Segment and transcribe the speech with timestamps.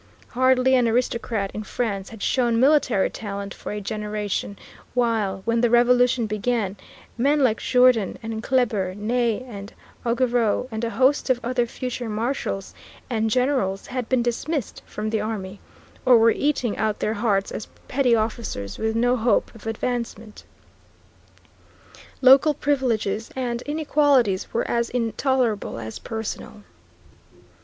[0.29, 4.57] Hardly an aristocrat in France had shown military talent for a generation,
[4.95, 6.75] while, when the revolution began,
[7.19, 9.71] men like Jourdan and Kleber, Ney and
[10.03, 12.73] Augereau, and a host of other future marshals
[13.11, 15.59] and generals had been dismissed from the army,
[16.03, 20.45] or were eating out their hearts as petty officers with no hope of advancement.
[22.23, 26.63] Local privileges and inequalities were as intolerable as personal.